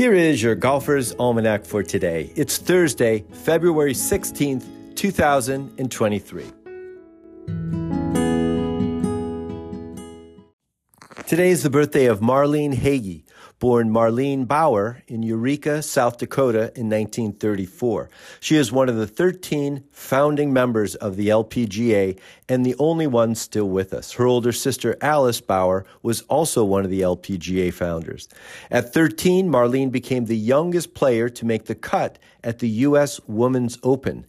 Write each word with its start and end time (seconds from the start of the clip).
Here 0.00 0.14
is 0.14 0.42
your 0.42 0.56
Golfer's 0.56 1.12
Almanac 1.18 1.66
for 1.66 1.82
today. 1.82 2.32
It's 2.34 2.56
Thursday, 2.56 3.22
February 3.44 3.92
16th, 3.92 4.96
2023. 4.96 6.44
Today 11.26 11.50
is 11.50 11.62
the 11.62 11.68
birthday 11.68 12.06
of 12.06 12.20
Marlene 12.20 12.72
Hagge, 12.72 13.24
born 13.60 13.90
Marlene 13.90 14.48
Bauer 14.48 15.02
in 15.06 15.22
Eureka, 15.22 15.82
South 15.82 16.16
Dakota 16.16 16.72
in 16.74 16.88
1934. 16.88 18.08
She 18.40 18.56
is 18.56 18.72
one 18.72 18.88
of 18.88 18.96
the 18.96 19.06
13 19.06 19.84
founding 19.92 20.52
members 20.52 20.94
of 20.96 21.16
the 21.16 21.28
LPGA 21.28 22.18
and 22.48 22.64
the 22.64 22.74
only 22.78 23.06
one 23.06 23.34
still 23.34 23.68
with 23.68 23.92
us. 23.92 24.12
Her 24.12 24.26
older 24.26 24.50
sister 24.50 24.96
Alice 25.02 25.42
Bauer 25.42 25.84
was 26.02 26.22
also 26.22 26.64
one 26.64 26.84
of 26.84 26.90
the 26.90 27.02
LPGA 27.02 27.72
founders. 27.72 28.28
At 28.70 28.94
13, 28.94 29.48
Marlene 29.48 29.92
became 29.92 30.24
the 30.24 30.36
youngest 30.36 30.94
player 30.94 31.28
to 31.28 31.46
make 31.46 31.66
the 31.66 31.74
cut 31.74 32.18
at 32.42 32.58
the 32.58 32.68
U.S. 32.68 33.20
Women's 33.28 33.78
Open 33.82 34.26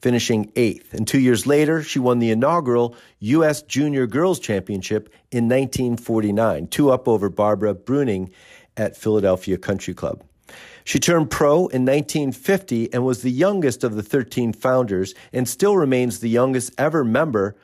finishing 0.00 0.50
eighth. 0.56 0.94
And 0.94 1.06
two 1.06 1.18
years 1.18 1.46
later, 1.46 1.82
she 1.82 1.98
won 1.98 2.18
the 2.18 2.30
inaugural 2.30 2.96
U.S. 3.20 3.62
Junior 3.62 4.06
Girls 4.06 4.40
Championship 4.40 5.12
in 5.30 5.44
1949, 5.44 6.68
two 6.68 6.90
up 6.90 7.06
over 7.06 7.28
Barbara 7.28 7.74
Bruning 7.74 8.30
at 8.80 8.96
Philadelphia 8.96 9.58
Country 9.58 9.92
Club. 9.92 10.24
She 10.84 10.98
turned 10.98 11.30
pro 11.30 11.66
in 11.68 11.84
1950 11.84 12.92
and 12.92 13.04
was 13.04 13.20
the 13.22 13.30
youngest 13.30 13.84
of 13.84 13.94
the 13.94 14.02
13 14.02 14.54
founders 14.54 15.14
and 15.32 15.46
still 15.46 15.76
remains 15.76 16.18
the 16.18 16.30
youngest 16.30 16.72
ever 16.78 17.04
member 17.04 17.54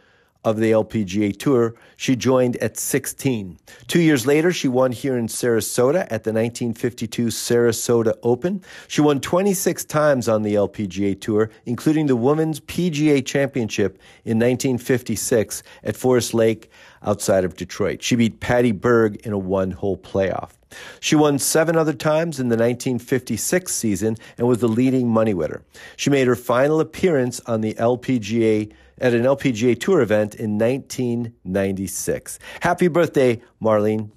of 0.45 0.59
the 0.59 0.71
LPGA 0.71 1.37
Tour. 1.37 1.75
She 1.97 2.15
joined 2.15 2.57
at 2.59 2.77
16. 2.77 3.59
Two 3.89 4.01
years 4.01 4.27
later, 4.27 4.53
she 4.53 4.69
won 4.69 4.93
here 4.93 5.19
in 5.19 5.27
Sarasota 5.27 6.03
at 6.03 6.23
the 6.23 6.33
1952 6.33 7.27
Sarasota 7.29 8.15
Open. 8.23 8.63
She 8.87 9.01
won 9.01 9.19
26 9.21 9.85
times 9.87 10.29
on 10.29 10.43
the 10.43 10.55
LPGA 10.55 11.21
Tour, 11.21 11.51
including 11.65 12.07
the 12.07 12.15
Women's 12.15 12.61
PGA 12.61 13.25
Championship 13.27 13.99
in 14.25 14.39
1956 14.39 15.65
at 15.83 15.97
Forest 15.97 16.33
Lake 16.33 16.71
outside 17.03 17.45
of 17.45 17.57
Detroit. 17.57 18.03
She 18.03 18.15
beat 18.15 18.39
Patty 18.39 18.71
Berg 18.71 19.17
in 19.27 19.33
a 19.33 19.39
one 19.39 19.73
hole 19.73 19.97
playoff. 19.97 20.56
She 21.01 21.17
won 21.17 21.39
seven 21.39 21.77
other 21.77 21.93
times 21.93 22.41
in 22.41 22.49
the 22.49 22.57
1956 22.57 23.73
season 23.73 24.17
and 24.37 24.47
was 24.49 24.59
the 24.59 24.69
leading 24.69 25.09
money 25.09 25.35
winner. 25.35 25.63
She 25.97 26.11
made 26.11 26.27
her 26.27 26.37
final 26.37 26.81
appearance 26.81 27.41
on 27.47 27.61
the 27.61 27.75
LPGA 27.75 28.73
at 28.99 29.15
an 29.15 29.23
LPGA 29.23 29.79
Tour 29.79 30.01
event 30.01 30.35
in 30.35 30.59
1996. 30.59 32.39
Happy 32.61 32.89
birthday, 32.89 33.41
Marlene. 33.63 34.11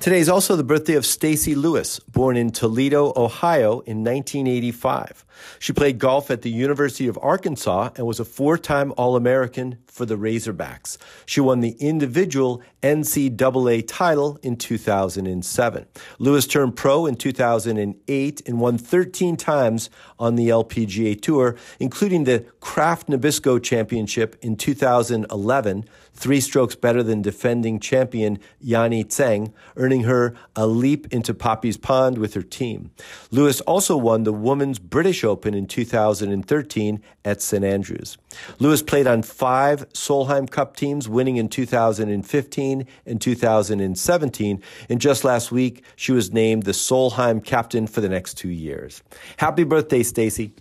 Today 0.00 0.20
is 0.20 0.30
also 0.30 0.56
the 0.56 0.64
birthday 0.64 0.94
of 0.94 1.04
Stacy 1.04 1.54
Lewis, 1.54 1.98
born 1.98 2.34
in 2.34 2.52
Toledo, 2.52 3.12
Ohio 3.16 3.80
in 3.80 4.02
1985. 4.02 5.26
She 5.58 5.74
played 5.74 5.98
golf 5.98 6.30
at 6.30 6.40
the 6.40 6.50
University 6.50 7.06
of 7.06 7.18
Arkansas 7.20 7.90
and 7.96 8.06
was 8.06 8.18
a 8.18 8.24
four-time 8.24 8.94
All-American 8.96 9.76
for 9.86 10.06
the 10.06 10.16
Razorbacks. 10.16 10.96
She 11.26 11.40
won 11.40 11.60
the 11.60 11.76
individual 11.80 12.62
NCAA 12.82 13.84
title 13.86 14.38
in 14.42 14.56
2007. 14.56 15.86
Lewis 16.18 16.46
turned 16.46 16.76
pro 16.76 17.06
in 17.06 17.16
2008 17.16 18.42
and 18.48 18.60
won 18.60 18.78
13 18.78 19.36
times 19.36 19.90
on 20.18 20.36
the 20.36 20.48
LPGA 20.48 21.20
Tour, 21.20 21.56
including 21.78 22.24
the 22.24 22.46
Kraft 22.60 23.08
Nabisco 23.08 23.62
Championship 23.62 24.36
in 24.40 24.56
2011, 24.56 25.84
three 26.14 26.40
strokes 26.40 26.74
better 26.74 27.02
than 27.02 27.22
defending 27.22 27.80
champion 27.80 28.38
Yani 28.64 29.04
Tseng, 29.06 29.52
earning 29.90 30.04
her 30.04 30.32
a 30.54 30.68
leap 30.68 31.12
into 31.12 31.34
Poppy's 31.34 31.76
Pond 31.76 32.16
with 32.16 32.34
her 32.34 32.42
team. 32.42 32.92
Lewis 33.32 33.60
also 33.62 33.96
won 33.96 34.22
the 34.22 34.32
Women's 34.32 34.78
British 34.78 35.24
Open 35.24 35.52
in 35.52 35.66
2013 35.66 37.02
at 37.24 37.42
St 37.42 37.64
Andrews. 37.64 38.16
Lewis 38.60 38.82
played 38.82 39.08
on 39.08 39.22
five 39.22 39.88
Solheim 39.88 40.48
Cup 40.48 40.76
teams, 40.76 41.08
winning 41.08 41.38
in 41.38 41.48
2015 41.48 42.86
and 43.04 43.20
2017. 43.20 44.62
And 44.88 45.00
just 45.00 45.24
last 45.24 45.50
week, 45.50 45.82
she 45.96 46.12
was 46.12 46.32
named 46.32 46.62
the 46.62 46.70
Solheim 46.70 47.44
captain 47.44 47.88
for 47.88 48.00
the 48.00 48.08
next 48.08 48.34
two 48.34 48.48
years. 48.48 49.02
Happy 49.38 49.64
birthday, 49.64 50.04
Stacy. 50.04 50.52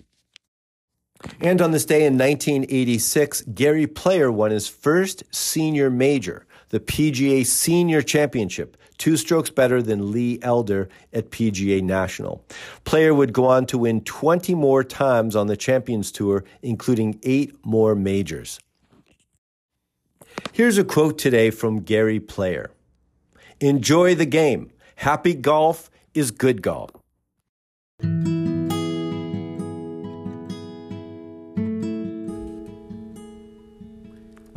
And 1.41 1.61
on 1.61 1.71
this 1.71 1.85
day 1.85 2.05
in 2.05 2.17
1986, 2.17 3.43
Gary 3.53 3.85
Player 3.85 4.31
won 4.31 4.51
his 4.51 4.67
first 4.67 5.23
senior 5.31 5.89
major, 5.89 6.47
the 6.69 6.79
PGA 6.79 7.45
Senior 7.45 8.01
Championship, 8.01 8.77
two 8.97 9.17
strokes 9.17 9.49
better 9.49 9.81
than 9.81 10.11
Lee 10.11 10.39
Elder 10.41 10.89
at 11.13 11.31
PGA 11.31 11.81
National. 11.81 12.43
Player 12.85 13.13
would 13.13 13.33
go 13.33 13.45
on 13.45 13.65
to 13.67 13.77
win 13.77 14.01
20 14.01 14.55
more 14.55 14.83
times 14.83 15.35
on 15.35 15.47
the 15.47 15.57
Champions 15.57 16.11
Tour, 16.11 16.43
including 16.61 17.19
eight 17.23 17.55
more 17.65 17.95
majors. 17.95 18.59
Here's 20.53 20.77
a 20.77 20.83
quote 20.83 21.17
today 21.17 21.49
from 21.49 21.81
Gary 21.81 22.19
Player 22.19 22.71
Enjoy 23.59 24.15
the 24.15 24.25
game. 24.25 24.71
Happy 24.95 25.33
golf 25.33 25.89
is 26.13 26.31
good 26.31 26.61
golf. 26.61 26.91